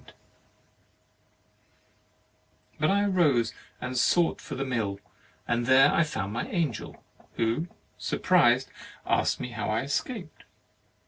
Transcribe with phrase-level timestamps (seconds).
[2.79, 4.99] 34 HEAVEN AND HELL But I arose, and sought for the mill,
[5.47, 7.67] and there I found my Angel, who,
[7.99, 8.71] surprised,
[9.05, 10.45] asked me how I escaped.